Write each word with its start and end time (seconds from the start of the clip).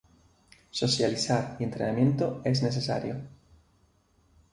Socializar 0.71 1.57
y 1.59 1.63
entrenamiento 1.63 2.41
es 2.43 2.63
necesario. 2.63 3.21